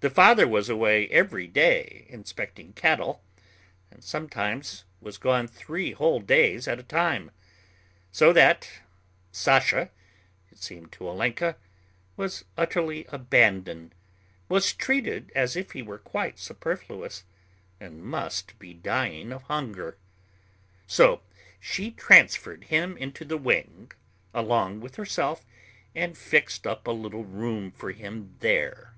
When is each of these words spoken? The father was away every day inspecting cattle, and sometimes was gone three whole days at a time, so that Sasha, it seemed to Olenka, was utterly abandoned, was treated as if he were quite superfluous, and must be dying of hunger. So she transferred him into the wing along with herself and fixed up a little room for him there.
The 0.00 0.10
father 0.10 0.46
was 0.46 0.68
away 0.68 1.08
every 1.08 1.46
day 1.48 2.06
inspecting 2.10 2.74
cattle, 2.74 3.22
and 3.90 4.04
sometimes 4.04 4.84
was 5.00 5.16
gone 5.18 5.48
three 5.48 5.92
whole 5.92 6.20
days 6.20 6.68
at 6.68 6.78
a 6.78 6.84
time, 6.84 7.32
so 8.12 8.32
that 8.34 8.68
Sasha, 9.32 9.90
it 10.52 10.58
seemed 10.58 10.92
to 10.92 11.08
Olenka, 11.08 11.56
was 12.16 12.44
utterly 12.58 13.06
abandoned, 13.08 13.94
was 14.48 14.74
treated 14.74 15.32
as 15.34 15.56
if 15.56 15.72
he 15.72 15.80
were 15.82 15.98
quite 15.98 16.38
superfluous, 16.38 17.24
and 17.80 18.04
must 18.04 18.58
be 18.58 18.74
dying 18.74 19.32
of 19.32 19.44
hunger. 19.44 19.96
So 20.86 21.22
she 21.58 21.90
transferred 21.90 22.64
him 22.64 22.94
into 22.98 23.24
the 23.24 23.38
wing 23.38 23.90
along 24.34 24.80
with 24.80 24.96
herself 24.96 25.46
and 25.94 26.16
fixed 26.16 26.66
up 26.66 26.86
a 26.86 26.92
little 26.92 27.24
room 27.24 27.72
for 27.72 27.90
him 27.90 28.36
there. 28.40 28.92